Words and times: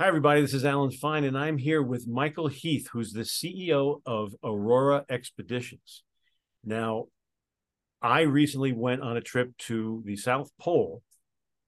Hi, 0.00 0.08
everybody. 0.08 0.40
This 0.40 0.54
is 0.54 0.64
Alan 0.64 0.90
Fine, 0.90 1.24
and 1.24 1.36
I'm 1.36 1.58
here 1.58 1.82
with 1.82 2.08
Michael 2.08 2.48
Heath, 2.48 2.88
who's 2.90 3.12
the 3.12 3.20
CEO 3.20 4.00
of 4.06 4.34
Aurora 4.42 5.04
Expeditions. 5.10 6.04
Now, 6.64 7.08
I 8.00 8.22
recently 8.22 8.72
went 8.72 9.02
on 9.02 9.18
a 9.18 9.20
trip 9.20 9.54
to 9.68 10.02
the 10.06 10.16
South 10.16 10.50
Pole, 10.58 11.02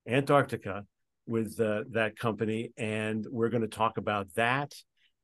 Antarctica, 0.09 0.87
with 1.27 1.61
uh, 1.61 1.83
that 1.91 2.17
company, 2.17 2.73
and 2.79 3.27
we're 3.31 3.51
going 3.51 3.65
to 3.65 3.69
talk 3.69 3.99
about 3.99 4.29
that 4.37 4.73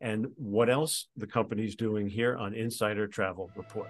and 0.03 0.27
what 0.35 0.69
else 0.69 1.09
the 1.17 1.27
company's 1.27 1.77
doing 1.77 2.09
here 2.09 2.37
on 2.37 2.53
Insider 2.53 3.07
Travel 3.09 3.51
Report. 3.57 3.89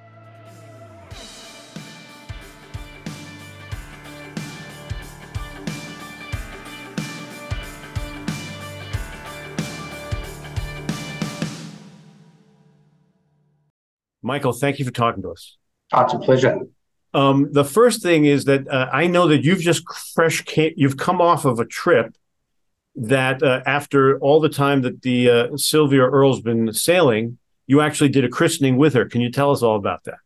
Michael, 14.28 14.52
thank 14.52 14.78
you 14.78 14.84
for 14.84 14.90
talking 14.90 15.22
to 15.22 15.30
us. 15.30 15.56
Oh, 15.90 16.02
it's 16.02 16.12
a 16.12 16.18
pleasure. 16.18 16.60
Um, 17.14 17.50
the 17.50 17.64
first 17.64 18.02
thing 18.02 18.26
is 18.26 18.44
that 18.44 18.68
uh, 18.68 18.90
I 18.92 19.06
know 19.06 19.26
that 19.28 19.42
you've 19.42 19.60
just 19.60 19.82
fresh 20.14 20.42
came, 20.42 20.74
you've 20.76 20.98
come 20.98 21.22
off 21.22 21.46
of 21.46 21.58
a 21.58 21.64
trip 21.64 22.14
that 22.94 23.42
uh, 23.42 23.62
after 23.64 24.18
all 24.20 24.38
the 24.38 24.50
time 24.50 24.82
that 24.82 25.00
the 25.00 25.30
uh, 25.30 25.56
Sylvia 25.56 26.02
Earle's 26.02 26.42
been 26.42 26.70
sailing, 26.74 27.38
you 27.66 27.80
actually 27.80 28.10
did 28.10 28.24
a 28.24 28.28
christening 28.28 28.76
with 28.76 28.92
her. 28.92 29.06
Can 29.06 29.22
you 29.22 29.30
tell 29.30 29.50
us 29.50 29.62
all 29.62 29.76
about 29.76 30.04
that? 30.04 30.18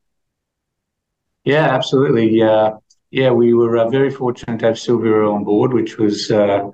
Yeah, 1.44 1.66
absolutely. 1.68 2.28
Yeah, 2.36 2.78
yeah, 3.12 3.30
we 3.30 3.54
were 3.54 3.76
uh, 3.76 3.88
very 3.88 4.10
fortunate 4.10 4.58
to 4.60 4.66
have 4.66 4.78
Sylvia 4.80 5.22
on 5.28 5.44
board, 5.44 5.72
which 5.72 5.96
was 5.96 6.28
uh, 6.28 6.70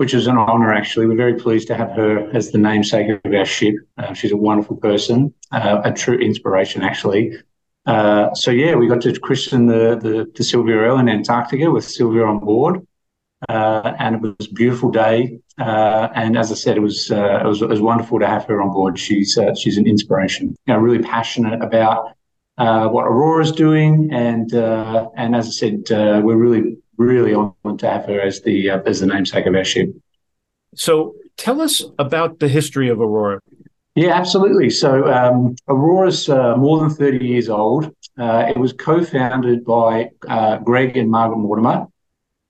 which 0.00 0.14
is 0.14 0.26
an 0.26 0.38
honour. 0.38 0.72
Actually, 0.72 1.06
we're 1.06 1.14
very 1.14 1.34
pleased 1.34 1.68
to 1.68 1.74
have 1.74 1.90
her 1.90 2.34
as 2.34 2.52
the 2.52 2.56
namesake 2.56 3.10
of 3.22 3.34
our 3.34 3.44
ship. 3.44 3.74
Uh, 3.98 4.14
she's 4.14 4.32
a 4.32 4.36
wonderful 4.48 4.74
person, 4.78 5.34
a 5.52 5.92
true 5.94 6.16
inspiration, 6.16 6.80
actually. 6.80 7.36
Uh, 7.84 8.32
so 8.32 8.50
yeah, 8.50 8.74
we 8.74 8.88
got 8.88 9.02
to 9.02 9.12
christen 9.20 9.66
the, 9.66 9.98
the, 10.00 10.26
the 10.34 10.42
Sylvia 10.42 10.76
Earle 10.76 11.00
in 11.00 11.08
Antarctica 11.10 11.70
with 11.70 11.84
Sylvia 11.84 12.24
on 12.24 12.38
board, 12.38 12.86
uh, 13.50 13.92
and 13.98 14.14
it 14.14 14.22
was 14.22 14.48
a 14.50 14.54
beautiful 14.54 14.90
day. 14.90 15.38
Uh, 15.58 16.08
and 16.14 16.38
as 16.38 16.50
I 16.50 16.54
said, 16.54 16.78
it 16.78 16.80
was, 16.80 17.10
uh, 17.10 17.40
it 17.44 17.46
was 17.46 17.60
it 17.60 17.68
was 17.68 17.82
wonderful 17.82 18.18
to 18.20 18.26
have 18.26 18.46
her 18.46 18.62
on 18.62 18.72
board. 18.72 18.98
She's 18.98 19.36
uh, 19.36 19.54
she's 19.54 19.76
an 19.76 19.86
inspiration. 19.86 20.56
You 20.64 20.72
know, 20.72 20.80
really 20.80 21.02
passionate 21.02 21.62
about 21.62 22.16
what 22.56 23.04
Aurora's 23.04 23.52
doing, 23.52 24.08
and 24.12 24.50
and 24.54 25.36
as 25.36 25.46
I 25.46 25.50
said, 25.50 25.82
we're 26.24 26.36
really 26.36 26.78
really 27.00 27.34
honoured 27.34 27.78
to 27.78 27.90
have 27.90 28.04
her 28.04 28.20
as 28.20 28.42
the 28.42 28.70
as 28.70 29.00
the 29.00 29.06
namesake 29.06 29.46
of 29.46 29.54
our 29.54 29.64
ship. 29.64 29.88
So 30.74 31.14
tell 31.36 31.60
us 31.60 31.82
about 31.98 32.38
the 32.38 32.48
history 32.48 32.88
of 32.88 33.00
Aurora. 33.00 33.40
Yeah, 33.96 34.12
absolutely. 34.14 34.70
So 34.70 35.12
um, 35.12 35.56
Aurora's 35.66 36.28
uh, 36.28 36.56
more 36.56 36.78
than 36.80 36.90
30 36.90 37.26
years 37.26 37.48
old. 37.48 37.92
Uh, 38.16 38.44
it 38.48 38.56
was 38.56 38.72
co-founded 38.72 39.64
by 39.64 40.10
uh, 40.28 40.58
Greg 40.58 40.96
and 40.96 41.10
Margaret 41.10 41.38
Mortimer. 41.38 41.86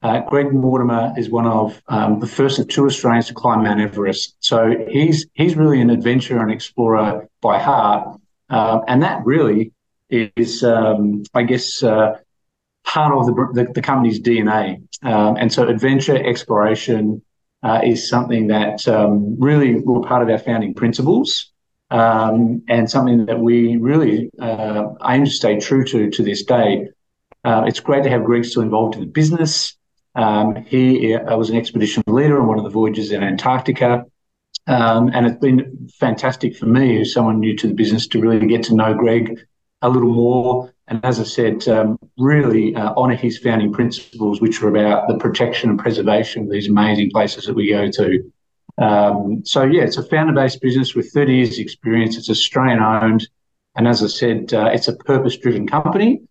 Uh, 0.03 0.21
Greg 0.29 0.53
Mortimer 0.53 1.13
is 1.17 1.31
one 1.31 1.47
of 1.47 1.81
um, 1.89 2.21
the 2.21 2.27
first 2.27 2.59
of 2.59 2.69
two 2.69 2.87
Australians 2.87 3.27
to 3.29 3.35
climb 3.35 3.63
Mount 3.63 3.81
Everest. 3.81 4.35
So 4.41 4.75
he's 4.89 5.27
he's 5.35 5.57
really 5.57 5.81
an 5.81 5.91
adventurer 5.91 6.43
and 6.43 6.51
explorer 6.51 7.29
by 7.41 7.59
heart, 7.59 8.19
uh, 8.49 8.81
and 8.89 9.03
that 9.03 9.25
really 9.25 9.73
is, 10.09 10.65
um, 10.65 11.23
I 11.35 11.43
guess, 11.43 11.83
uh, 11.83 12.19
part 12.93 13.13
of 13.17 13.27
the, 13.27 13.35
the, 13.53 13.73
the 13.73 13.83
company's 13.83 14.21
DNA. 14.21 14.83
Um, 15.03 15.37
and 15.37 15.53
so 15.53 15.69
adventure, 15.69 16.17
exploration, 16.17 17.23
uh, 17.63 17.81
is 17.85 18.09
something 18.09 18.49
that 18.49 18.89
um, 18.89 19.39
really 19.39 19.77
were 19.77 20.01
part 20.01 20.23
of 20.23 20.29
our 20.29 20.39
founding 20.39 20.75
principles 20.75 21.53
um, 21.91 22.63
and 22.69 22.91
something 22.91 23.27
that 23.27 23.39
we 23.39 23.77
really 23.77 24.31
uh, 24.41 24.89
aim 25.09 25.25
to 25.25 25.31
stay 25.31 25.61
true 25.61 25.85
to 25.85 26.11
to 26.11 26.23
this 26.23 26.43
day. 26.43 26.89
Uh, 27.45 27.65
it's 27.67 27.81
great 27.81 28.03
to 28.03 28.11
have 28.11 28.25
Greg 28.25 28.45
still 28.45 28.63
involved 28.63 28.95
in 28.95 29.01
the 29.01 29.07
business. 29.07 29.77
Um, 30.15 30.57
he 30.65 31.15
uh, 31.15 31.37
was 31.37 31.51
an 31.51 31.57
expedition 31.57 32.03
leader 32.07 32.41
on 32.41 32.49
one 32.49 32.59
of 32.59 32.65
the 32.65 32.71
voyages 32.71 33.13
in 33.13 33.23
Antarctica. 33.23 34.05
Um, 34.67 35.11
and 35.15 35.27
it's 35.27 35.39
been 35.39 35.89
fantastic 35.99 36.57
for 36.57 36.67
me, 36.67 37.01
as 37.01 37.13
someone 37.13 37.41
new 37.41 37.57
to 37.57 37.69
the 37.69 37.75
business, 37.75 38.07
to 38.09 38.21
really 38.21 38.47
get 38.47 38.65
to 38.65 38.75
know 38.75 38.95
Greg 38.95 39.39
a 39.83 39.89
little 39.89 40.13
more 40.13 40.75
and 40.91 41.05
as 41.05 41.21
I 41.21 41.23
said, 41.23 41.67
um, 41.69 41.99
really 42.19 42.75
uh, 42.75 42.93
honour 42.95 43.15
his 43.15 43.39
founding 43.39 43.73
principles, 43.73 44.41
which 44.41 44.61
are 44.61 44.69
about 44.69 45.07
the 45.07 45.17
protection 45.19 45.71
and 45.71 45.79
preservation 45.79 46.43
of 46.43 46.51
these 46.51 46.69
amazing 46.69 47.11
places 47.13 47.45
that 47.45 47.55
we 47.55 47.71
go 47.71 47.89
to. 47.89 48.33
Um, 48.77 49.45
so, 49.45 49.63
yeah, 49.63 49.83
it's 49.83 49.99
a 49.99 50.03
founder 50.03 50.33
based 50.33 50.61
business 50.61 50.97
with 50.97 51.13
30 51.13 51.33
years' 51.33 51.59
experience. 51.61 52.19
It's 52.19 52.29
Australian 52.29 52.81
owned. 52.81 53.29
And 53.77 53.87
as 53.87 54.03
I 54.03 54.09
said, 54.09 54.53
uh, 54.53 54.71
it's 54.73 54.89
a 54.89 54.97
purpose 54.97 55.37
driven 55.37 55.69
company. 55.69 56.23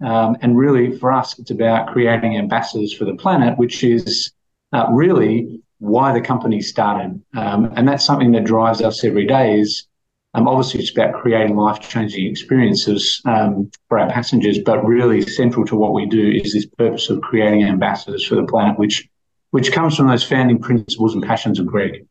Um, 0.00 0.36
and 0.42 0.56
really, 0.56 0.96
for 0.96 1.10
us, 1.10 1.36
it's 1.40 1.50
about 1.50 1.88
creating 1.88 2.38
ambassadors 2.38 2.94
for 2.94 3.06
the 3.06 3.16
planet, 3.16 3.58
which 3.58 3.82
is 3.82 4.32
uh, 4.72 4.86
really 4.92 5.60
why 5.78 6.12
the 6.12 6.20
company 6.20 6.60
started. 6.60 7.20
Um, 7.36 7.72
and 7.76 7.88
that's 7.88 8.04
something 8.04 8.30
that 8.32 8.44
drives 8.44 8.80
us 8.80 9.02
every 9.02 9.26
day 9.26 9.58
is 9.58 9.88
um, 10.34 10.48
obviously, 10.48 10.80
it's 10.80 10.90
about 10.90 11.14
creating 11.14 11.56
life 11.56 11.80
changing 11.80 12.26
experiences 12.26 13.22
um, 13.24 13.70
for 13.88 14.00
our 14.00 14.10
passengers, 14.10 14.58
but 14.58 14.84
really 14.84 15.22
central 15.22 15.64
to 15.66 15.76
what 15.76 15.92
we 15.92 16.06
do 16.06 16.28
is 16.28 16.52
this 16.52 16.66
purpose 16.66 17.08
of 17.08 17.20
creating 17.20 17.62
ambassadors 17.62 18.26
for 18.26 18.34
the 18.34 18.44
planet, 18.44 18.78
which 18.78 19.08
which 19.50 19.70
comes 19.70 19.96
from 19.96 20.08
those 20.08 20.24
founding 20.24 20.58
principles 20.58 21.14
and 21.14 21.22
passions 21.22 21.60
of 21.60 21.66
Greg. 21.66 22.06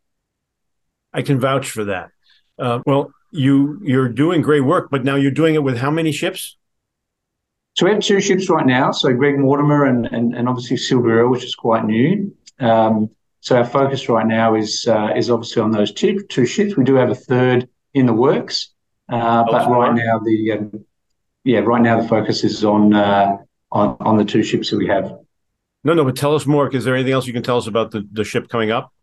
I 1.12 1.22
can 1.22 1.38
vouch 1.38 1.70
for 1.70 1.84
that. 1.84 2.12
Uh, 2.58 2.80
well, 2.86 3.12
you 3.32 3.82
you're 3.84 4.08
doing 4.08 4.42
great 4.42 4.62
work, 4.62 4.90
but 4.90 5.04
now 5.04 5.16
you're 5.16 5.32
doing 5.32 5.56
it 5.56 5.64
with 5.64 5.78
how 5.78 5.92
many 5.92 6.14
ships? 6.14 6.56
So 7.76 7.86
we 7.86 7.92
have 7.92 8.02
two 8.02 8.22
ships 8.22 8.50
right 8.50 8.66
now. 8.66 8.92
So 8.92 9.12
Greg 9.14 9.38
Mortimer 9.38 9.84
and 9.84 10.06
and, 10.06 10.34
and 10.34 10.48
obviously 10.48 10.78
Earle, 10.98 11.30
which 11.30 11.44
is 11.44 11.56
quite 11.56 11.84
new. 11.84 12.34
Um, 12.60 13.10
so 13.42 13.58
our 13.58 13.66
focus 13.66 14.08
right 14.08 14.26
now 14.26 14.56
is 14.56 14.86
uh, 14.88 15.10
is 15.14 15.30
obviously 15.30 15.62
on 15.62 15.72
those 15.72 15.92
two 15.92 16.24
two 16.30 16.46
ships. 16.46 16.78
We 16.78 16.86
do 16.86 16.96
have 16.96 17.10
a 17.10 17.16
third 17.16 17.68
in 17.94 18.06
the 18.06 18.14
works. 18.14 18.70
Uh, 19.10 19.44
but 19.44 19.70
right 19.70 19.94
now, 19.94 20.20
the 20.20 20.52
um, 20.54 20.86
yeah, 21.44 21.60
right 21.60 21.82
now 21.82 22.02
the 22.02 22.08
focus 22.08 22.44
is 22.44 22.64
on 22.64 22.94
uh, 22.94 23.38
on 23.72 23.98
on 24.00 24.18
the 24.18 24.26
two 24.26 24.44
ships 24.44 24.70
that 24.70 24.78
we 24.78 24.88
have. 24.88 25.18
No, 25.84 25.94
no, 25.94 26.06
but 26.06 26.16
tell 26.16 26.34
us 26.34 26.46
more. 26.46 26.74
Is 26.74 26.86
there 26.86 26.96
anything 26.96 27.14
else 27.14 27.28
you 27.28 27.34
can 27.34 27.44
tell 27.44 27.58
us 27.58 27.68
about 27.68 27.92
the, 27.92 28.08
the 28.12 28.24
ship 28.24 28.48
coming 28.48 28.72
up? 28.72 28.94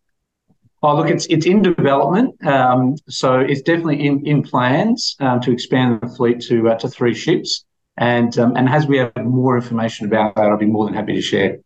Oh, 0.83 0.97
look, 0.97 1.11
it's 1.11 1.27
it's 1.27 1.45
in 1.45 1.61
development, 1.61 2.43
um, 2.47 2.97
so 3.07 3.39
it's 3.39 3.61
definitely 3.61 4.07
in 4.07 4.27
in 4.27 4.43
plans 4.43 5.17
um, 5.21 5.41
to 5.43 5.53
expand 5.53 6.01
the 6.01 6.09
fleet 6.09 6.41
to 6.43 6.71
uh, 6.71 6.79
to 6.79 6.89
three 6.89 7.15
ships. 7.15 7.67
And 7.99 8.37
um, 8.39 8.57
and 8.57 8.69
as 8.69 8.87
we 8.87 8.97
have 8.97 9.13
more 9.17 9.57
information 9.57 10.07
about 10.07 10.35
that, 10.37 10.47
I'll 10.47 10.57
be 10.57 10.65
more 10.65 10.87
than 10.87 10.95
happy 10.95 11.15
to 11.15 11.21
share. 11.21 11.59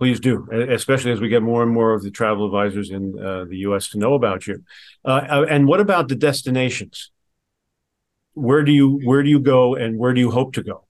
Please 0.00 0.18
do, 0.18 0.48
especially 0.50 1.12
as 1.12 1.20
we 1.20 1.28
get 1.28 1.42
more 1.42 1.62
and 1.62 1.70
more 1.70 1.94
of 1.94 2.02
the 2.02 2.10
travel 2.10 2.44
advisors 2.44 2.90
in 2.90 3.16
uh, 3.18 3.44
the 3.44 3.58
U.S. 3.58 3.88
to 3.90 3.98
know 3.98 4.14
about 4.14 4.46
you. 4.46 4.64
Uh, 5.04 5.20
uh, 5.30 5.46
and 5.48 5.68
what 5.68 5.78
about 5.78 6.08
the 6.08 6.16
destinations? 6.16 7.12
Where 8.32 8.64
do 8.64 8.72
you 8.72 9.00
where 9.04 9.22
do 9.22 9.30
you 9.30 9.38
go, 9.38 9.76
and 9.76 9.96
where 9.96 10.12
do 10.12 10.20
you 10.20 10.32
hope 10.32 10.54
to 10.54 10.64
go? 10.64 10.84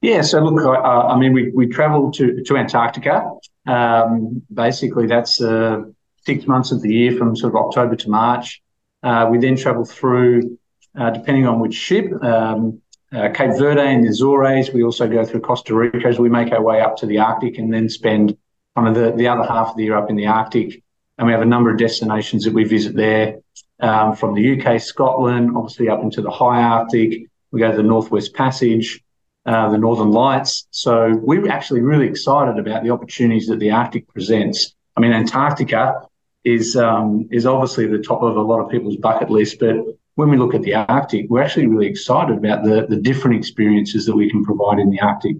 Yeah, 0.00 0.22
so 0.22 0.38
look, 0.44 0.64
uh, 0.64 0.80
I 0.80 1.18
mean, 1.18 1.32
we 1.32 1.50
we 1.50 1.66
travel 1.66 2.12
to 2.12 2.40
to 2.44 2.56
Antarctica. 2.56 3.28
Um, 3.66 4.42
basically, 4.52 5.08
that's 5.08 5.40
uh, 5.40 5.82
six 6.24 6.46
months 6.46 6.70
of 6.70 6.82
the 6.82 6.94
year 6.94 7.16
from 7.16 7.34
sort 7.34 7.52
of 7.52 7.56
October 7.56 7.96
to 7.96 8.10
March. 8.10 8.62
Uh, 9.02 9.26
we 9.28 9.38
then 9.38 9.56
travel 9.56 9.84
through, 9.84 10.56
depending 10.94 11.48
on 11.48 11.58
which 11.58 11.74
ship. 11.74 12.06
Um, 12.22 12.80
uh, 13.14 13.28
Cape 13.30 13.52
Verde 13.58 13.80
and 13.80 14.04
the 14.04 14.08
Azores. 14.08 14.72
We 14.72 14.82
also 14.82 15.08
go 15.08 15.24
through 15.24 15.40
Costa 15.40 15.74
Rica 15.74 16.06
as 16.06 16.18
we 16.18 16.28
make 16.28 16.52
our 16.52 16.62
way 16.62 16.80
up 16.80 16.96
to 16.98 17.06
the 17.06 17.18
Arctic 17.18 17.58
and 17.58 17.72
then 17.72 17.88
spend 17.88 18.36
kind 18.76 18.88
of 18.88 18.94
the, 18.94 19.12
the 19.12 19.28
other 19.28 19.44
half 19.44 19.70
of 19.70 19.76
the 19.76 19.84
year 19.84 19.96
up 19.96 20.10
in 20.10 20.16
the 20.16 20.26
Arctic. 20.26 20.82
And 21.16 21.26
we 21.26 21.32
have 21.32 21.42
a 21.42 21.46
number 21.46 21.70
of 21.70 21.78
destinations 21.78 22.44
that 22.44 22.52
we 22.52 22.64
visit 22.64 22.96
there 22.96 23.36
um, 23.80 24.16
from 24.16 24.34
the 24.34 24.60
UK, 24.60 24.80
Scotland, 24.80 25.56
obviously 25.56 25.88
up 25.88 26.02
into 26.02 26.22
the 26.22 26.30
high 26.30 26.62
Arctic. 26.62 27.26
We 27.52 27.60
go 27.60 27.70
to 27.70 27.76
the 27.76 27.84
Northwest 27.84 28.34
Passage, 28.34 29.00
uh, 29.46 29.70
the 29.70 29.78
Northern 29.78 30.10
Lights. 30.10 30.66
So 30.70 31.14
we're 31.22 31.48
actually 31.48 31.82
really 31.82 32.08
excited 32.08 32.58
about 32.58 32.82
the 32.82 32.90
opportunities 32.90 33.46
that 33.46 33.60
the 33.60 33.70
Arctic 33.70 34.08
presents. 34.08 34.74
I 34.96 35.00
mean, 35.00 35.12
Antarctica 35.12 36.00
is 36.44 36.76
um, 36.76 37.28
is 37.30 37.46
obviously 37.46 37.86
the 37.86 37.98
top 37.98 38.22
of 38.22 38.36
a 38.36 38.42
lot 38.42 38.60
of 38.60 38.70
people's 38.70 38.96
bucket 38.96 39.30
list, 39.30 39.60
but 39.60 39.76
when 40.16 40.30
we 40.30 40.36
look 40.36 40.54
at 40.54 40.62
the 40.62 40.74
Arctic, 40.74 41.26
we're 41.28 41.42
actually 41.42 41.66
really 41.66 41.86
excited 41.86 42.36
about 42.36 42.64
the, 42.64 42.86
the 42.88 42.96
different 42.96 43.36
experiences 43.36 44.06
that 44.06 44.14
we 44.14 44.30
can 44.30 44.44
provide 44.44 44.78
in 44.78 44.90
the 44.90 45.00
Arctic. 45.00 45.36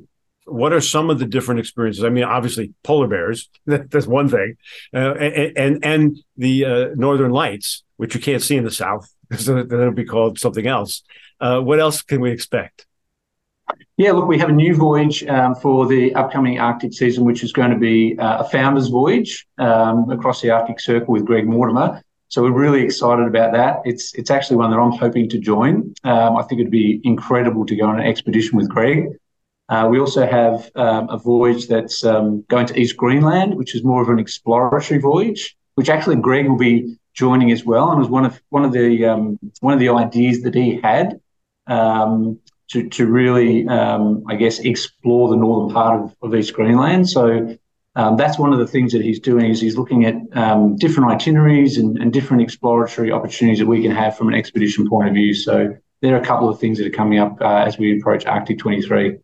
What 0.46 0.72
are 0.72 0.80
some 0.80 1.10
of 1.10 1.18
the 1.18 1.26
different 1.26 1.60
experiences? 1.60 2.04
I 2.04 2.10
mean, 2.10 2.24
obviously, 2.24 2.74
polar 2.82 3.06
bears, 3.06 3.48
that's 3.66 4.06
one 4.06 4.28
thing, 4.28 4.56
uh, 4.92 5.14
and, 5.14 5.58
and, 5.58 5.84
and 5.84 6.18
the 6.36 6.64
uh, 6.64 6.88
northern 6.96 7.30
lights, 7.30 7.82
which 7.96 8.14
you 8.14 8.20
can't 8.20 8.42
see 8.42 8.56
in 8.56 8.64
the 8.64 8.70
south, 8.70 9.08
so 9.38 9.62
that'll 9.62 9.92
be 9.92 10.04
called 10.04 10.38
something 10.38 10.66
else. 10.66 11.02
Uh, 11.40 11.60
what 11.60 11.80
else 11.80 12.02
can 12.02 12.20
we 12.20 12.30
expect? 12.30 12.86
Yeah, 13.96 14.12
look, 14.12 14.26
we 14.26 14.38
have 14.38 14.48
a 14.48 14.52
new 14.52 14.74
voyage 14.74 15.24
um, 15.24 15.54
for 15.54 15.86
the 15.86 16.14
upcoming 16.14 16.58
Arctic 16.58 16.92
season, 16.92 17.24
which 17.24 17.44
is 17.44 17.52
going 17.52 17.70
to 17.70 17.78
be 17.78 18.18
uh, 18.18 18.38
a 18.38 18.44
founder's 18.44 18.88
voyage 18.88 19.46
um, 19.58 20.10
across 20.10 20.42
the 20.42 20.50
Arctic 20.50 20.80
Circle 20.80 21.12
with 21.12 21.24
Greg 21.24 21.46
Mortimer. 21.46 22.02
So 22.34 22.42
we're 22.42 22.50
really 22.50 22.82
excited 22.82 23.28
about 23.28 23.52
that. 23.52 23.82
It's 23.84 24.12
it's 24.14 24.28
actually 24.28 24.56
one 24.56 24.72
that 24.72 24.80
I'm 24.80 24.90
hoping 24.90 25.28
to 25.28 25.38
join. 25.38 25.94
Um, 26.02 26.36
I 26.36 26.42
think 26.42 26.60
it'd 26.60 26.68
be 26.68 27.00
incredible 27.04 27.64
to 27.64 27.76
go 27.76 27.86
on 27.86 28.00
an 28.00 28.04
expedition 28.04 28.56
with 28.56 28.68
Greg. 28.68 29.06
Uh, 29.68 29.86
we 29.88 30.00
also 30.00 30.26
have 30.26 30.68
um, 30.74 31.08
a 31.10 31.16
voyage 31.16 31.68
that's 31.68 32.04
um, 32.04 32.44
going 32.48 32.66
to 32.66 32.76
East 32.76 32.96
Greenland, 32.96 33.54
which 33.54 33.76
is 33.76 33.84
more 33.84 34.02
of 34.02 34.08
an 34.08 34.18
exploratory 34.18 34.98
voyage, 34.98 35.56
which 35.76 35.88
actually 35.88 36.16
Greg 36.16 36.48
will 36.48 36.56
be 36.56 36.96
joining 37.12 37.52
as 37.52 37.64
well, 37.64 37.92
and 37.92 38.00
was 38.00 38.08
one 38.08 38.24
of 38.24 38.42
one 38.48 38.64
of 38.64 38.72
the 38.72 39.04
um, 39.04 39.38
one 39.60 39.72
of 39.72 39.78
the 39.78 39.90
ideas 39.90 40.42
that 40.42 40.56
he 40.56 40.80
had 40.80 41.20
um, 41.68 42.40
to 42.70 42.88
to 42.88 43.06
really, 43.06 43.64
um, 43.68 44.24
I 44.28 44.34
guess, 44.34 44.58
explore 44.58 45.28
the 45.28 45.36
northern 45.36 45.72
part 45.72 46.00
of, 46.02 46.16
of 46.20 46.34
East 46.34 46.52
Greenland. 46.52 47.08
So 47.08 47.56
um, 47.96 48.16
that's 48.16 48.38
one 48.38 48.52
of 48.52 48.58
the 48.58 48.66
things 48.66 48.92
that 48.92 49.02
he's 49.02 49.20
doing 49.20 49.50
is 49.50 49.60
he's 49.60 49.76
looking 49.76 50.04
at 50.04 50.14
um, 50.36 50.76
different 50.76 51.10
itineraries 51.10 51.78
and, 51.78 51.96
and, 51.98 52.12
different 52.12 52.42
exploratory 52.42 53.12
opportunities 53.12 53.60
that 53.60 53.66
we 53.66 53.82
can 53.82 53.92
have 53.92 54.16
from 54.16 54.28
an 54.28 54.34
expedition 54.34 54.88
point 54.88 55.08
of 55.08 55.14
view. 55.14 55.32
So 55.32 55.76
there 56.02 56.16
are 56.16 56.20
a 56.20 56.24
couple 56.24 56.48
of 56.48 56.58
things 56.58 56.78
that 56.78 56.86
are 56.88 56.90
coming 56.90 57.20
up 57.20 57.40
uh, 57.40 57.64
as 57.66 57.78
we 57.78 57.98
approach 57.98 58.26
Arctic 58.26 58.58
23. 58.58 59.18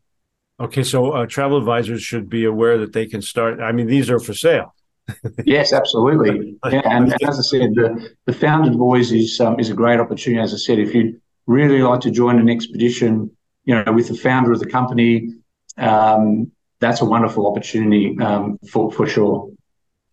Okay, 0.61 0.82
so 0.84 1.12
uh, 1.12 1.26
travel 1.26 1.58
advisors 1.58 2.02
should 2.02 2.28
be 2.28 2.44
aware 2.44 2.78
that 2.78 2.93
they 2.93 3.06
can 3.06 3.22
start. 3.22 3.61
I 3.61 3.72
mean, 3.72 3.87
these 3.87 4.08
are 4.08 4.20
for 4.20 4.34
sale. 4.34 4.75
yes, 5.44 5.73
absolutely. 5.73 6.58
Yeah, 6.70 6.82
and, 6.84 7.12
and, 7.12 7.23
as 7.23 7.38
I 7.38 7.43
said, 7.43 7.75
the, 7.75 8.14
the 8.26 8.32
Founders 8.34 8.76
Voyage 8.76 9.12
is 9.12 9.40
um, 9.40 9.58
is 9.58 9.70
a 9.70 9.75
great 9.75 9.99
opportunity. 9.99 10.40
As 10.40 10.52
I 10.52 10.58
said, 10.58 10.78
if 10.78 10.94
you'd 10.94 11.20
really 11.46 11.82
like 11.82 12.00
to 12.02 12.11
join 12.11 12.38
an 12.38 12.50
expedition, 12.50 13.34
you 13.64 13.75
know, 13.75 13.93
with 13.93 14.08
the 14.08 14.14
founder 14.14 14.52
of 14.52 14.61
the 14.61 14.66
company, 14.66 15.32
um, 15.78 16.52
that's 16.81 17.00
a 17.00 17.05
wonderful 17.05 17.47
opportunity 17.47 18.17
um, 18.21 18.59
for 18.69 18.91
for 18.91 19.06
sure. 19.06 19.50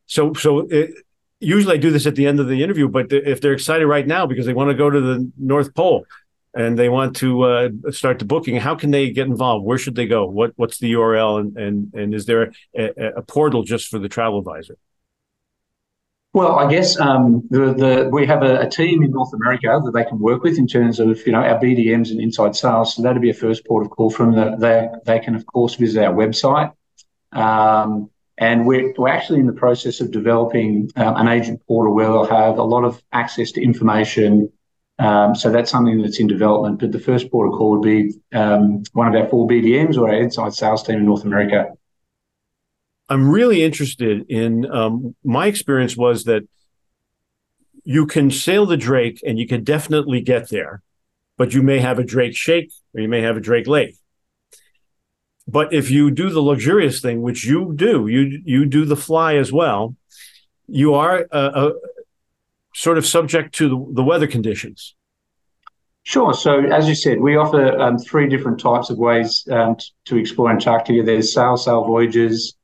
So 0.05 0.33
so 0.33 0.59
it, 0.69 0.93
usually 1.39 1.75
I 1.75 1.77
do 1.77 1.91
this 1.91 2.05
at 2.05 2.15
the 2.15 2.27
end 2.27 2.39
of 2.39 2.47
the 2.47 2.61
interview, 2.63 2.87
but 2.87 3.11
if 3.11 3.41
they're 3.41 3.53
excited 3.53 3.87
right 3.87 4.05
now 4.05 4.25
because 4.25 4.45
they 4.45 4.53
want 4.53 4.69
to 4.69 4.75
go 4.75 4.89
to 4.89 4.99
the 4.99 5.31
North 5.37 5.73
Pole 5.73 6.05
and 6.53 6.77
they 6.77 6.89
want 6.89 7.15
to 7.17 7.43
uh, 7.43 7.69
start 7.91 8.19
the 8.19 8.25
booking, 8.25 8.57
how 8.57 8.75
can 8.75 8.91
they 8.91 9.11
get 9.11 9.27
involved? 9.27 9.65
Where 9.65 9.77
should 9.77 9.95
they 9.95 10.07
go? 10.07 10.25
What 10.27 10.53
what's 10.55 10.77
the 10.79 10.93
URL 10.93 11.39
and 11.39 11.57
and 11.57 11.93
and 11.93 12.13
is 12.13 12.25
there 12.25 12.51
a, 12.75 13.13
a 13.17 13.21
portal 13.21 13.63
just 13.63 13.87
for 13.87 13.99
the 13.99 14.09
travel 14.09 14.39
advisor? 14.39 14.77
Well, 16.37 16.59
I 16.59 16.69
guess 16.69 16.99
um, 16.99 17.47
the, 17.49 17.73
the, 17.73 18.09
we 18.13 18.27
have 18.27 18.43
a, 18.43 18.59
a, 18.59 18.69
team 18.69 19.01
in 19.01 19.09
North 19.09 19.33
America 19.33 19.81
that 19.83 19.91
they 19.91 20.03
can 20.03 20.19
work 20.19 20.43
with 20.43 20.59
in 20.59 20.67
terms 20.67 20.99
of 20.99 21.25
you 21.25 21.31
know 21.31 21.39
our 21.39 21.59
BDMs 21.59 22.11
and 22.11 22.21
inside 22.21 22.55
sales. 22.55 22.93
So 22.93 23.01
that'd 23.01 23.23
be 23.23 23.31
a 23.31 23.33
first 23.33 23.65
port 23.65 23.83
of 23.83 23.89
call 23.89 24.11
from 24.11 24.33
them. 24.33 24.59
They 24.59 24.87
they 25.03 25.17
can 25.17 25.33
of 25.33 25.47
course 25.47 25.73
visit 25.73 26.03
our 26.03 26.13
website, 26.13 26.73
um, 27.31 28.11
and 28.37 28.67
we're 28.67 28.93
we're 28.99 29.07
actually 29.07 29.39
in 29.39 29.47
the 29.47 29.59
process 29.63 29.99
of 29.99 30.11
developing 30.11 30.91
um, 30.95 31.15
an 31.15 31.27
agent 31.27 31.59
portal 31.67 31.95
where 31.95 32.05
they'll 32.05 32.25
have 32.25 32.59
a 32.59 32.63
lot 32.63 32.83
of 32.83 33.01
access 33.11 33.53
to 33.53 33.63
information. 33.63 34.51
Um, 34.99 35.33
so 35.33 35.49
that's 35.49 35.71
something 35.71 36.03
that's 36.03 36.19
in 36.19 36.27
development. 36.27 36.79
But 36.79 36.91
the 36.91 36.99
first 36.99 37.31
port 37.31 37.47
of 37.47 37.57
call 37.57 37.79
would 37.79 37.81
be 37.81 38.13
um, 38.31 38.83
one 38.93 39.07
of 39.07 39.19
our 39.19 39.27
four 39.27 39.47
BDMs 39.47 39.97
or 39.97 40.09
our 40.09 40.21
inside 40.21 40.53
sales 40.53 40.83
team 40.83 40.97
in 40.97 41.05
North 41.05 41.23
America. 41.23 41.71
I'm 43.09 43.29
really 43.29 43.63
interested 43.63 44.25
in 44.29 44.69
um, 44.69 45.15
my 45.23 45.47
experience 45.47 45.95
was 45.95 46.25
that 46.25 46.47
you 47.83 48.05
can 48.05 48.31
sail 48.31 48.65
the 48.65 48.75
Drake 48.75 49.21
and 49.25 49.39
you 49.39 49.47
can 49.47 49.63
definitely 49.63 50.19
get 50.19 50.49
there, 50.49 50.81
but 51.37 51.53
you 51.53 51.61
may 51.63 51.79
have 51.79 51.99
a 51.99 52.03
Drake 52.03 52.35
shake 52.35 52.71
or 52.93 52.99
you 52.99 53.07
may 53.07 53.21
have 53.21 53.37
a 53.37 53.39
Drake 53.39 53.67
lake. 53.67 53.95
But 55.47 55.73
if 55.73 55.89
you 55.89 56.11
do 56.11 56.29
the 56.29 56.41
luxurious 56.41 56.99
thing, 56.99 57.21
which 57.21 57.45
you 57.45 57.71
do, 57.73 58.07
you 58.07 58.41
you 58.43 58.65
do 58.65 58.83
the 58.83 58.97
fly 58.97 59.35
as 59.35 59.53
well, 59.53 59.95
you 60.67 60.93
are 60.93 61.25
uh, 61.31 61.51
uh, 61.61 61.71
sort 62.75 62.97
of 62.97 63.05
subject 63.05 63.55
to 63.55 63.69
the, 63.69 63.93
the, 63.93 64.03
weather 64.03 64.27
conditions. 64.27 64.93
Sure. 66.03 66.33
So 66.33 66.59
as 66.65 66.89
you 66.89 66.95
said, 66.95 67.21
we 67.21 67.37
offer 67.37 67.79
um, 67.79 67.97
three 67.97 68.27
different 68.27 68.59
types 68.59 68.89
of 68.89 68.97
ways 68.97 69.47
um, 69.49 69.77
to 70.05 70.17
explore 70.17 70.51
Antarctica. 70.51 71.01
There's 71.03 71.33
sail 71.33 71.55
sail 71.55 71.85
voyages, 71.85 72.56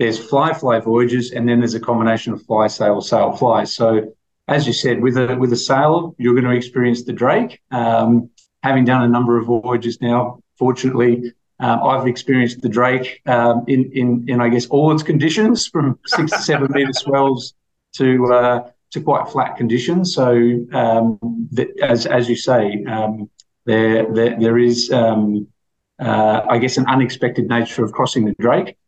there's 0.00 0.18
fly 0.18 0.54
fly 0.54 0.80
voyages, 0.80 1.32
and 1.32 1.46
then 1.46 1.58
there's 1.60 1.74
a 1.74 1.80
combination 1.80 2.32
of 2.32 2.42
fly 2.46 2.66
sail 2.68 3.02
sail 3.02 3.36
fly. 3.36 3.64
So 3.64 4.14
as 4.48 4.66
you 4.66 4.72
said, 4.72 5.02
with 5.02 5.18
a 5.18 5.36
with 5.36 5.52
a 5.52 5.56
sail, 5.56 6.14
you're 6.18 6.32
going 6.32 6.50
to 6.50 6.56
experience 6.56 7.04
the 7.04 7.12
Drake. 7.12 7.60
Um, 7.70 8.30
having 8.62 8.86
done 8.86 9.02
a 9.02 9.08
number 9.08 9.38
of 9.38 9.46
voyages 9.46 10.00
now, 10.00 10.42
fortunately, 10.58 11.32
um, 11.60 11.82
I've 11.82 12.06
experienced 12.06 12.62
the 12.62 12.68
Drake 12.70 13.20
um, 13.26 13.64
in 13.68 13.92
in 13.92 14.24
in 14.26 14.40
I 14.40 14.48
guess 14.48 14.66
all 14.68 14.90
its 14.90 15.02
conditions, 15.02 15.66
from 15.66 15.98
six 16.06 16.32
to 16.32 16.38
seven 16.38 16.72
meter 16.72 16.94
swells 16.94 17.52
to 17.96 18.32
uh, 18.32 18.70
to 18.92 19.02
quite 19.02 19.28
flat 19.28 19.58
conditions. 19.58 20.14
So 20.14 20.32
um, 20.72 21.18
the, 21.52 21.68
as 21.82 22.06
as 22.06 22.26
you 22.26 22.36
say, 22.36 22.82
um, 22.84 23.28
there, 23.66 24.10
there 24.14 24.40
there 24.40 24.58
is 24.58 24.90
um, 24.90 25.46
uh, 25.98 26.40
I 26.48 26.56
guess 26.56 26.78
an 26.78 26.86
unexpected 26.86 27.50
nature 27.50 27.84
of 27.84 27.92
crossing 27.92 28.24
the 28.24 28.34
Drake. 28.40 28.78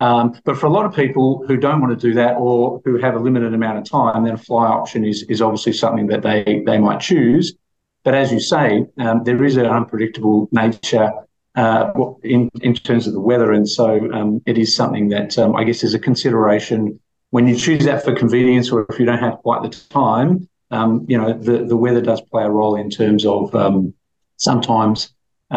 Um, 0.00 0.40
but 0.44 0.56
for 0.56 0.66
a 0.66 0.70
lot 0.70 0.86
of 0.86 0.94
people 0.94 1.44
who 1.46 1.56
don't 1.56 1.80
want 1.80 1.98
to 1.98 2.08
do 2.08 2.14
that 2.14 2.36
or 2.36 2.80
who 2.84 2.96
have 2.98 3.14
a 3.14 3.18
limited 3.18 3.52
amount 3.52 3.78
of 3.78 3.84
time, 3.84 4.24
then 4.24 4.34
a 4.34 4.38
fly 4.38 4.66
option 4.66 5.04
is, 5.04 5.24
is 5.24 5.42
obviously 5.42 5.72
something 5.72 6.06
that 6.08 6.22
they, 6.22 6.62
they 6.66 6.78
might 6.78 7.00
choose. 7.00 7.54
But 8.02 8.14
as 8.14 8.32
you 8.32 8.40
say, 8.40 8.86
um, 8.98 9.24
there 9.24 9.44
is 9.44 9.56
an 9.56 9.66
unpredictable 9.66 10.48
nature 10.52 11.12
uh, 11.54 11.92
in, 12.22 12.48
in 12.62 12.74
terms 12.74 13.06
of 13.06 13.12
the 13.12 13.20
weather. 13.20 13.52
And 13.52 13.68
so 13.68 14.10
um, 14.12 14.40
it 14.46 14.56
is 14.56 14.74
something 14.74 15.10
that 15.10 15.38
um, 15.38 15.54
I 15.56 15.64
guess 15.64 15.84
is 15.84 15.92
a 15.92 15.98
consideration 15.98 16.98
when 17.30 17.46
you 17.46 17.56
choose 17.56 17.84
that 17.84 18.04
for 18.04 18.14
convenience 18.14 18.70
or 18.70 18.86
if 18.88 18.98
you 18.98 19.04
don't 19.04 19.18
have 19.18 19.38
quite 19.38 19.62
the 19.62 19.68
time. 19.90 20.48
Um, 20.70 21.04
you 21.08 21.18
know, 21.18 21.32
the, 21.32 21.64
the 21.64 21.76
weather 21.76 22.00
does 22.00 22.20
play 22.20 22.44
a 22.44 22.50
role 22.50 22.76
in 22.76 22.90
terms 22.90 23.26
of 23.26 23.54
um, 23.54 23.92
sometimes 24.36 25.12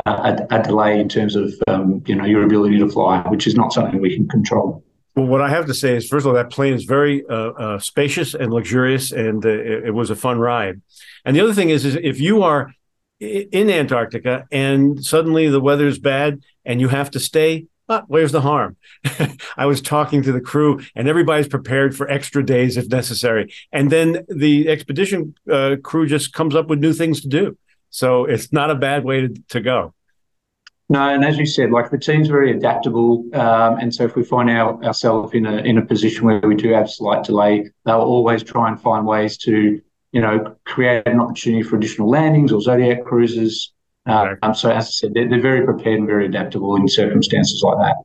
a, 0.05 0.47
a, 0.49 0.63
delay 0.63 0.99
in 0.99 1.07
terms 1.07 1.35
of 1.35 1.53
um, 1.67 2.03
you 2.07 2.15
know 2.15 2.25
your 2.25 2.43
ability 2.43 2.79
to 2.79 2.89
fly, 2.89 3.21
which 3.29 3.47
is 3.47 3.55
not 3.55 3.73
something 3.73 4.01
we 4.01 4.15
can 4.15 4.27
control. 4.27 4.83
Well, 5.15 5.27
what 5.27 5.41
I 5.41 5.49
have 5.49 5.67
to 5.67 5.73
say 5.75 5.95
is, 5.95 6.07
first 6.07 6.25
of 6.25 6.29
all, 6.29 6.33
that 6.33 6.49
plane 6.49 6.73
is 6.73 6.85
very 6.85 7.23
uh, 7.27 7.51
uh, 7.51 7.79
spacious 7.79 8.33
and 8.33 8.51
luxurious, 8.51 9.11
and 9.11 9.45
uh, 9.45 9.49
it, 9.49 9.87
it, 9.87 9.91
was 9.91 10.09
a 10.09 10.15
fun 10.15 10.39
ride. 10.39 10.81
And 11.23 11.35
the 11.35 11.41
other 11.41 11.53
thing 11.53 11.69
is, 11.69 11.85
is 11.85 11.95
if 12.01 12.19
you 12.19 12.41
are 12.41 12.73
in 13.19 13.69
Antarctica 13.69 14.45
and 14.51 15.03
suddenly 15.05 15.47
the 15.47 15.61
weather 15.61 15.87
is 15.87 15.99
bad 15.99 16.41
and 16.65 16.81
you 16.81 16.87
have 16.89 17.11
to 17.11 17.19
stay, 17.19 17.67
ah, 17.87 18.03
where's 18.07 18.31
the 18.31 18.41
harm? 18.41 18.75
I 19.57 19.67
was 19.67 19.81
talking 19.81 20.23
to 20.23 20.31
the 20.31 20.41
crew, 20.41 20.81
and 20.95 21.07
everybody's 21.07 21.47
prepared 21.47 21.95
for 21.95 22.09
extra 22.09 22.43
days 22.43 22.75
if 22.75 22.87
necessary. 22.87 23.53
And 23.71 23.91
then 23.91 24.25
the 24.27 24.67
expedition 24.67 25.35
uh, 25.51 25.75
crew 25.83 26.07
just 26.07 26.33
comes 26.33 26.55
up 26.55 26.67
with 26.67 26.79
new 26.79 26.93
things 26.93 27.21
to 27.21 27.27
do. 27.27 27.55
So 27.93 28.25
it's 28.25 28.51
not 28.51 28.71
a 28.71 28.75
bad 28.75 29.05
way 29.05 29.21
to, 29.21 29.29
to 29.49 29.61
go. 29.61 29.93
No, 30.89 31.09
and 31.09 31.23
as 31.23 31.37
you 31.37 31.45
said, 31.45 31.69
like 31.69 31.91
the 31.91 31.99
team's 31.99 32.27
very 32.27 32.51
adaptable, 32.51 33.23
um, 33.35 33.77
and 33.77 33.93
so 33.93 34.03
if 34.03 34.15
we 34.15 34.23
find 34.23 34.49
our, 34.49 34.83
ourselves 34.83 35.31
in 35.35 35.45
a 35.45 35.57
in 35.57 35.77
a 35.77 35.85
position 35.85 36.25
where 36.25 36.39
we 36.39 36.55
do 36.55 36.73
have 36.73 36.89
slight 36.89 37.23
delay, 37.23 37.69
they'll 37.85 37.97
always 37.97 38.41
try 38.41 38.67
and 38.67 38.81
find 38.81 39.05
ways 39.05 39.37
to, 39.37 39.79
you 40.11 40.21
know, 40.21 40.55
create 40.65 41.07
an 41.07 41.19
opportunity 41.19 41.61
for 41.61 41.75
additional 41.75 42.09
landings 42.09 42.51
or 42.51 42.61
zodiac 42.61 43.05
cruises. 43.05 43.71
Uh, 44.07 44.35
um, 44.41 44.55
so 44.55 44.71
as 44.71 44.87
I 44.87 44.89
said, 44.89 45.13
they're, 45.13 45.29
they're 45.29 45.39
very 45.39 45.63
prepared 45.63 45.99
and 45.99 46.07
very 46.07 46.25
adaptable 46.25 46.75
in 46.75 46.87
circumstances 46.87 47.61
like 47.61 47.77
that. 47.77 47.95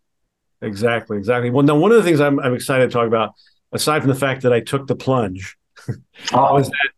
Exactly, 0.61 1.17
exactly. 1.17 1.49
Well, 1.49 1.65
now 1.65 1.77
one 1.77 1.93
of 1.93 1.97
the 1.97 2.05
things 2.05 2.21
I'm 2.21 2.39
I'm 2.41 2.55
excited 2.55 2.91
to 2.91 2.93
talk 2.93 3.07
about, 3.07 3.33
aside 3.73 4.01
from 4.01 4.11
the 4.11 4.21
fact 4.21 4.43
that 4.43 4.53
I 4.53 4.61
took 4.61 4.87
the 4.87 4.97
plunge, 4.97 5.57
oh. 6.35 6.55
was 6.55 6.69
that 6.69 6.91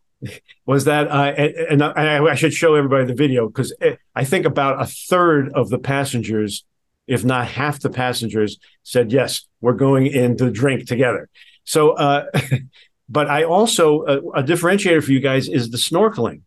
was 0.65 0.85
that, 0.85 1.07
uh, 1.07 1.33
and, 1.37 1.81
and 1.81 1.83
I, 1.83 2.23
I, 2.23 2.35
should 2.35 2.53
show 2.53 2.75
everybody 2.75 3.05
the 3.05 3.13
video 3.13 3.47
because 3.47 3.73
I 4.15 4.23
think 4.23 4.45
about 4.45 4.81
a 4.81 4.85
third 4.85 5.51
of 5.53 5.69
the 5.69 5.79
passengers, 5.79 6.63
if 7.07 7.23
not 7.23 7.47
half 7.47 7.79
the 7.79 7.89
passengers, 7.89 8.57
said 8.83 9.11
yes, 9.11 9.47
we're 9.61 9.73
going 9.73 10.07
in 10.07 10.37
to 10.37 10.51
drink 10.51 10.87
together. 10.87 11.29
So, 11.63 11.91
uh, 11.91 12.25
but 13.09 13.29
I 13.29 13.43
also 13.43 14.03
uh, 14.03 14.21
a 14.35 14.43
differentiator 14.43 15.03
for 15.03 15.11
you 15.11 15.19
guys 15.19 15.47
is 15.47 15.69
the 15.69 15.77
snorkeling, 15.77 16.41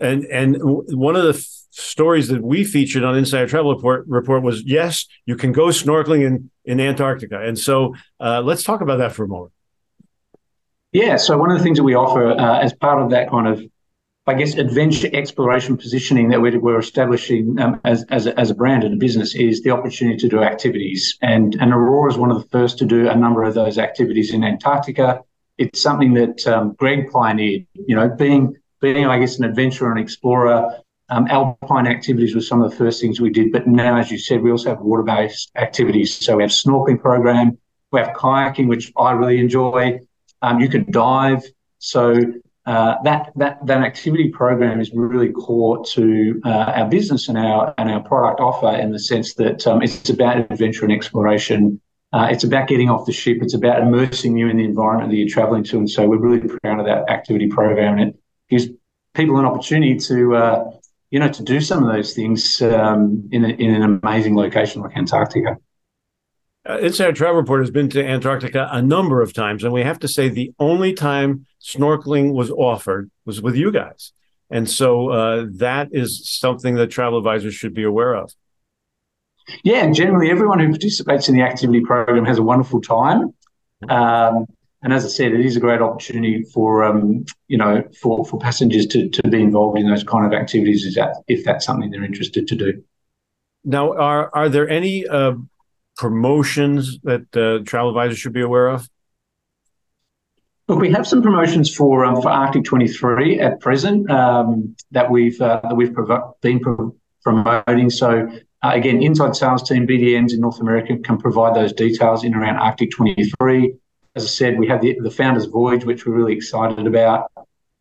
and 0.00 0.24
and 0.24 0.56
one 0.60 1.16
of 1.16 1.22
the 1.22 1.38
f- 1.38 1.46
stories 1.70 2.28
that 2.28 2.42
we 2.42 2.64
featured 2.64 3.04
on 3.04 3.16
Insider 3.16 3.46
Travel 3.46 3.74
Report 3.74 4.04
report 4.08 4.42
was 4.42 4.62
yes, 4.64 5.06
you 5.24 5.36
can 5.36 5.52
go 5.52 5.66
snorkeling 5.66 6.26
in 6.26 6.50
in 6.64 6.80
Antarctica, 6.80 7.40
and 7.40 7.58
so 7.58 7.94
uh, 8.20 8.42
let's 8.42 8.62
talk 8.62 8.80
about 8.80 8.98
that 8.98 9.12
for 9.12 9.24
a 9.24 9.28
moment. 9.28 9.52
Yeah, 10.92 11.16
so 11.16 11.36
one 11.36 11.50
of 11.50 11.58
the 11.58 11.64
things 11.64 11.78
that 11.78 11.84
we 11.84 11.94
offer 11.94 12.30
uh, 12.30 12.58
as 12.60 12.72
part 12.72 13.02
of 13.02 13.10
that 13.10 13.30
kind 13.30 13.46
of, 13.46 13.62
I 14.26 14.34
guess, 14.34 14.54
adventure 14.54 15.10
exploration 15.12 15.76
positioning 15.76 16.30
that 16.30 16.40
we're, 16.40 16.58
we're 16.58 16.78
establishing 16.78 17.58
um, 17.60 17.80
as, 17.84 18.04
as 18.10 18.26
a, 18.26 18.38
as, 18.40 18.50
a, 18.50 18.54
brand 18.54 18.82
and 18.84 18.94
a 18.94 18.96
business 18.96 19.34
is 19.34 19.62
the 19.62 19.70
opportunity 19.70 20.16
to 20.18 20.28
do 20.28 20.42
activities. 20.42 21.18
And, 21.22 21.54
and 21.60 21.72
Aurora 21.72 22.12
is 22.12 22.18
one 22.18 22.30
of 22.30 22.42
the 22.42 22.48
first 22.48 22.78
to 22.78 22.86
do 22.86 23.08
a 23.08 23.16
number 23.16 23.42
of 23.42 23.54
those 23.54 23.78
activities 23.78 24.32
in 24.32 24.42
Antarctica. 24.42 25.20
It's 25.58 25.80
something 25.80 26.14
that 26.14 26.46
um, 26.46 26.74
Greg 26.78 27.10
pioneered, 27.10 27.66
you 27.74 27.94
know, 27.94 28.08
being, 28.08 28.56
being, 28.80 29.06
I 29.06 29.18
guess, 29.18 29.38
an 29.38 29.44
adventurer 29.44 29.90
and 29.90 30.00
explorer, 30.00 30.82
Um, 31.08 31.28
alpine 31.28 31.86
activities 31.86 32.34
was 32.34 32.48
some 32.48 32.60
of 32.62 32.70
the 32.70 32.76
first 32.76 33.00
things 33.00 33.20
we 33.20 33.30
did, 33.30 33.52
but 33.52 33.64
now, 33.66 33.96
as 33.96 34.10
you 34.10 34.18
said, 34.18 34.42
we 34.42 34.50
also 34.50 34.70
have 34.70 34.80
water-based 34.80 35.52
activities. 35.54 36.12
So 36.14 36.36
we 36.36 36.42
have 36.42 36.50
snorkeling 36.50 37.00
program, 37.00 37.58
we 37.92 38.00
have 38.00 38.12
kayaking, 38.16 38.66
which 38.66 38.92
I 38.96 39.12
really 39.12 39.38
enjoy. 39.38 40.00
Um, 40.46 40.60
you 40.60 40.68
can 40.68 40.88
dive. 40.90 41.42
So 41.78 42.14
uh, 42.66 42.94
that 43.02 43.32
that 43.36 43.64
that 43.66 43.82
activity 43.82 44.28
program 44.28 44.80
is 44.80 44.92
really 44.94 45.30
core 45.32 45.84
to 45.86 46.40
uh, 46.44 46.72
our 46.78 46.88
business 46.88 47.28
and 47.28 47.36
our 47.36 47.74
and 47.78 47.90
our 47.90 48.00
product 48.00 48.40
offer 48.40 48.70
in 48.76 48.92
the 48.92 48.98
sense 48.98 49.34
that 49.34 49.66
um, 49.66 49.82
it's 49.82 50.08
about 50.08 50.38
adventure 50.38 50.84
and 50.84 50.92
exploration. 50.92 51.80
Uh, 52.12 52.28
it's 52.30 52.44
about 52.44 52.68
getting 52.68 52.88
off 52.88 53.06
the 53.06 53.12
ship. 53.12 53.38
It's 53.40 53.54
about 53.54 53.82
immersing 53.82 54.36
you 54.36 54.48
in 54.48 54.56
the 54.56 54.64
environment 54.64 55.10
that 55.10 55.16
you're 55.16 55.28
traveling 55.28 55.64
to. 55.64 55.78
And 55.78 55.90
so 55.90 56.06
we're 56.08 56.18
really 56.18 56.48
proud 56.62 56.78
of 56.78 56.86
that 56.86 57.10
activity 57.10 57.48
program, 57.48 57.98
and 57.98 58.10
it 58.10 58.20
gives 58.48 58.68
people 59.14 59.38
an 59.38 59.44
opportunity 59.44 59.96
to 59.96 60.36
uh, 60.36 60.70
you 61.10 61.18
know 61.18 61.28
to 61.28 61.42
do 61.42 61.60
some 61.60 61.82
of 61.82 61.92
those 61.92 62.14
things 62.14 62.62
um, 62.62 63.28
in 63.32 63.44
a, 63.44 63.48
in 63.48 63.74
an 63.74 64.00
amazing 64.02 64.36
location 64.36 64.82
like 64.82 64.96
Antarctica. 64.96 65.58
Uh, 66.68 66.78
Insider 66.78 67.12
Travel 67.12 67.40
Report 67.40 67.60
has 67.60 67.70
been 67.70 67.88
to 67.90 68.04
Antarctica 68.04 68.68
a 68.72 68.82
number 68.82 69.22
of 69.22 69.32
times, 69.32 69.62
and 69.62 69.72
we 69.72 69.82
have 69.82 70.00
to 70.00 70.08
say 70.08 70.28
the 70.28 70.52
only 70.58 70.92
time 70.92 71.46
snorkeling 71.60 72.32
was 72.32 72.50
offered 72.50 73.10
was 73.24 73.40
with 73.40 73.54
you 73.54 73.70
guys. 73.70 74.12
And 74.50 74.68
so 74.68 75.10
uh, 75.10 75.46
that 75.54 75.88
is 75.92 76.28
something 76.28 76.74
that 76.76 76.88
travel 76.88 77.18
advisors 77.18 77.54
should 77.54 77.74
be 77.74 77.84
aware 77.84 78.14
of. 78.14 78.32
Yeah, 79.62 79.84
and 79.84 79.94
generally 79.94 80.30
everyone 80.30 80.58
who 80.58 80.70
participates 80.70 81.28
in 81.28 81.36
the 81.36 81.42
activity 81.42 81.80
program 81.80 82.24
has 82.24 82.38
a 82.38 82.42
wonderful 82.42 82.80
time. 82.80 83.32
Um, 83.88 84.46
and 84.82 84.92
as 84.92 85.04
I 85.04 85.08
said, 85.08 85.32
it 85.32 85.44
is 85.44 85.56
a 85.56 85.60
great 85.60 85.80
opportunity 85.80 86.42
for 86.52 86.84
um, 86.84 87.24
you 87.46 87.58
know 87.58 87.84
for, 88.00 88.24
for 88.24 88.38
passengers 88.38 88.86
to, 88.86 89.08
to 89.08 89.28
be 89.28 89.40
involved 89.40 89.78
in 89.78 89.88
those 89.88 90.04
kind 90.04 90.26
of 90.26 90.32
activities 90.32 90.84
if, 90.84 90.94
that, 90.94 91.22
if 91.28 91.44
that's 91.44 91.64
something 91.64 91.90
they're 91.90 92.04
interested 92.04 92.48
to 92.48 92.56
do. 92.56 92.82
Now, 93.64 93.92
are 93.92 94.30
are 94.34 94.48
there 94.48 94.68
any 94.68 95.06
uh, 95.06 95.34
promotions 95.96 96.98
that 97.02 97.36
uh, 97.36 97.64
travel 97.64 97.90
advisors 97.90 98.18
should 98.18 98.32
be 98.32 98.42
aware 98.42 98.68
of? 98.68 98.88
Look, 100.68 100.80
we 100.80 100.90
have 100.90 101.06
some 101.06 101.22
promotions 101.22 101.74
for 101.74 102.04
um, 102.04 102.20
for 102.20 102.28
Arctic 102.28 102.64
23 102.64 103.38
at 103.40 103.60
present 103.60 104.10
um, 104.10 104.74
that 104.90 105.10
we've 105.10 105.40
uh, 105.40 105.60
that 105.62 105.76
we've 105.76 105.94
been 106.42 106.60
pro- 106.60 106.94
promoting. 107.22 107.88
So 107.88 108.28
uh, 108.62 108.72
again, 108.74 109.02
inside 109.02 109.36
sales 109.36 109.62
team 109.62 109.86
BDMs 109.86 110.32
in 110.32 110.40
North 110.40 110.60
America 110.60 110.96
can 110.98 111.18
provide 111.18 111.54
those 111.54 111.72
details 111.72 112.24
in 112.24 112.34
around 112.34 112.56
Arctic 112.56 112.90
23. 112.90 113.74
As 114.16 114.24
I 114.24 114.26
said, 114.26 114.58
we 114.58 114.66
have 114.66 114.80
the, 114.80 114.98
the 115.00 115.10
Founders 115.10 115.44
Voyage, 115.44 115.84
which 115.84 116.04
we're 116.04 116.14
really 116.14 116.32
excited 116.32 116.86
about. 116.86 117.30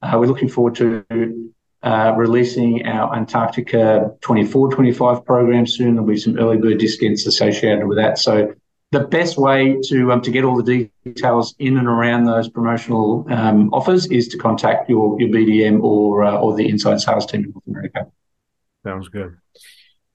Uh, 0.02 0.18
we're 0.20 0.28
looking 0.28 0.50
forward 0.50 0.76
to 0.76 1.54
releasing 1.86 2.86
our 2.86 3.16
Antarctica 3.16 4.12
24 4.22 4.72
25 4.72 5.26
program 5.26 5.68
soon. 5.68 5.96
There'll 5.96 6.08
be 6.08 6.18
some 6.18 6.38
early 6.40 6.58
bird 6.58 6.80
discounts 6.80 7.26
associated 7.28 7.86
with 7.88 7.98
that. 7.98 8.18
So 8.18 8.54
the 8.92 9.02
best 9.02 9.38
way 9.38 9.78
to 9.90 10.12
um, 10.12 10.22
to 10.22 10.32
get 10.32 10.44
all 10.44 10.62
the 10.62 10.90
details 11.04 11.56
in 11.60 11.78
and 11.78 11.88
around 11.88 12.26
those 12.26 12.50
promotional 12.50 13.26
um, 13.30 13.74
offers 13.74 14.06
is 14.08 14.28
to 14.30 14.38
contact 14.38 14.90
your 14.90 15.18
BDM 15.18 15.84
or 15.84 16.24
uh, 16.24 16.38
or 16.38 16.56
the 16.56 16.68
inside 16.70 17.02
sales 17.02 17.26
team 17.26 17.44
in 17.46 17.52
North 17.52 17.68
America. 17.68 18.08
Sounds 18.84 19.10
good. 19.10 19.38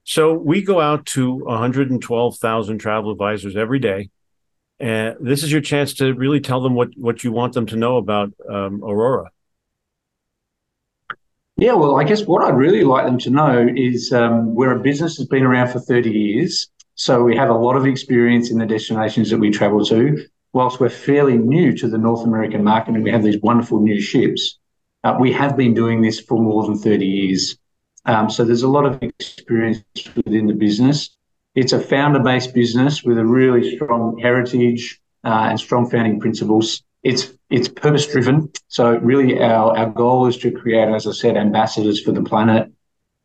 So 0.05 0.33
we 0.33 0.63
go 0.63 0.81
out 0.81 1.07
to 1.07 1.35
112,000 1.35 2.79
travel 2.79 3.13
advisors 3.13 3.57
every 3.57 3.79
day, 3.79 4.11
and 4.79 5.17
this 5.21 5.43
is 5.43 5.53
your 5.53 5.61
chance 5.61 5.95
to 5.95 6.15
really 6.15 6.41
tell 6.41 6.61
them 6.63 6.75
what 6.75 6.91
what 6.97 7.23
you 7.23 7.33
want 7.33 7.53
them 7.53 7.67
to 7.67 7.77
know 7.77 7.97
about 7.97 8.33
um, 8.49 8.83
Aurora. 8.83 9.31
Yeah, 11.61 11.75
well, 11.75 12.01
I 12.01 12.05
guess 12.05 12.25
what 12.25 12.43
I'd 12.43 12.57
really 12.57 12.85
like 12.85 13.05
them 13.05 13.19
to 13.19 13.29
know 13.29 13.69
is 13.77 14.15
um, 14.15 14.55
we're 14.55 14.73
a 14.73 14.81
business 14.81 15.19
that's 15.19 15.29
been 15.29 15.43
around 15.43 15.71
for 15.71 15.79
30 15.79 16.11
years. 16.11 16.67
So 16.95 17.23
we 17.23 17.37
have 17.37 17.51
a 17.51 17.55
lot 17.55 17.77
of 17.77 17.85
experience 17.85 18.51
in 18.51 18.57
the 18.57 18.65
destinations 18.65 19.29
that 19.29 19.37
we 19.37 19.51
travel 19.51 19.85
to. 19.85 20.27
Whilst 20.55 20.81
we're 20.81 20.89
fairly 20.89 21.37
new 21.37 21.77
to 21.77 21.87
the 21.87 21.99
North 21.99 22.25
American 22.25 22.65
market 22.65 22.95
and 22.95 23.05
we 23.05 23.11
have 23.11 23.23
these 23.23 23.43
wonderful 23.43 23.79
new 23.79 24.01
ships, 24.01 24.59
uh, 25.05 25.19
we 25.21 25.33
have 25.33 25.55
been 25.55 25.75
doing 25.75 26.01
this 26.01 26.19
for 26.19 26.41
more 26.41 26.65
than 26.65 26.79
30 26.79 27.05
years. 27.05 27.59
Um, 28.07 28.31
so 28.31 28.43
there's 28.43 28.63
a 28.63 28.69
lot 28.69 28.87
of 28.87 29.03
experience 29.03 29.85
within 30.17 30.47
the 30.47 30.55
business. 30.55 31.15
It's 31.55 31.75
a 31.75 31.81
founder-based 31.81 32.55
business 32.55 33.03
with 33.03 33.19
a 33.19 33.27
really 33.27 33.77
strong 33.77 34.19
heritage 34.19 34.99
uh, 35.25 35.49
and 35.51 35.61
strong 35.61 35.91
founding 35.91 36.21
principles. 36.21 36.83
It's 37.03 37.33
it's 37.49 37.69
purpose-driven. 37.69 38.53
So 38.69 38.97
really, 38.97 39.41
our 39.43 39.77
our 39.77 39.91
goal 39.91 40.27
is 40.27 40.37
to 40.39 40.51
create, 40.51 40.89
as 40.89 41.07
I 41.07 41.13
said, 41.13 41.37
ambassadors 41.37 42.03
for 42.03 42.13
the 42.13 42.23
planet. 42.23 42.71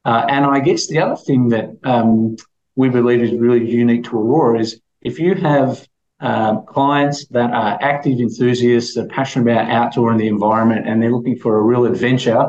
Uh, 0.03 0.25
and 0.29 0.45
I 0.45 0.59
guess 0.59 0.87
the 0.87 0.99
other 0.99 1.15
thing 1.15 1.49
that 1.49 1.71
um, 1.83 2.37
we 2.75 2.89
believe 2.89 3.21
is 3.21 3.33
really 3.33 3.69
unique 3.69 4.03
to 4.05 4.17
Aurora 4.17 4.59
is 4.59 4.79
if 5.01 5.19
you 5.19 5.35
have 5.35 5.87
um, 6.19 6.65
clients 6.65 7.27
that 7.27 7.51
are 7.51 7.77
active 7.81 8.19
enthusiasts, 8.19 8.95
they're 8.95 9.07
passionate 9.07 9.51
about 9.51 9.69
outdoor 9.69 10.11
and 10.11 10.19
the 10.19 10.27
environment, 10.27 10.87
and 10.87 11.01
they're 11.01 11.11
looking 11.11 11.37
for 11.37 11.57
a 11.57 11.61
real 11.61 11.85
adventure 11.85 12.39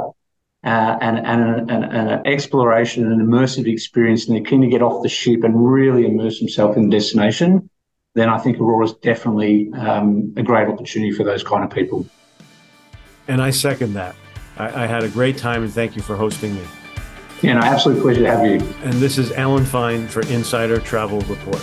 uh, 0.64 0.98
and, 1.00 1.18
and, 1.18 1.70
and, 1.70 1.84
and, 1.84 2.10
an 2.10 2.26
exploration 2.26 3.04
and 3.04 3.20
an 3.20 3.26
immersive 3.26 3.66
experience, 3.66 4.26
and 4.26 4.36
they're 4.36 4.44
keen 4.44 4.62
to 4.62 4.68
get 4.68 4.82
off 4.82 5.02
the 5.02 5.08
ship 5.08 5.44
and 5.44 5.54
really 5.54 6.06
immerse 6.06 6.38
themselves 6.38 6.76
in 6.76 6.88
the 6.88 6.96
destination, 6.96 7.68
then 8.16 8.30
I 8.30 8.38
think 8.38 8.58
Aurora 8.58 8.86
is 8.86 8.94
definitely 8.94 9.70
um, 9.74 10.32
a 10.38 10.42
great 10.42 10.68
opportunity 10.68 11.12
for 11.12 11.22
those 11.22 11.44
kind 11.44 11.62
of 11.62 11.70
people. 11.70 12.06
And 13.28 13.42
I 13.42 13.50
second 13.50 13.92
that. 13.92 14.16
I, 14.56 14.84
I 14.84 14.86
had 14.86 15.04
a 15.04 15.08
great 15.08 15.36
time, 15.36 15.62
and 15.62 15.72
thank 15.72 15.96
you 15.96 16.02
for 16.02 16.16
hosting 16.16 16.54
me. 16.54 16.62
Yeah, 17.42 17.52
no, 17.52 17.60
absolute 17.60 18.00
pleasure 18.00 18.22
to 18.22 18.30
have 18.30 18.46
you. 18.46 18.66
And 18.84 18.94
this 18.94 19.18
is 19.18 19.32
Alan 19.32 19.66
Fine 19.66 20.08
for 20.08 20.22
Insider 20.28 20.80
Travel 20.80 21.20
Report. 21.22 21.62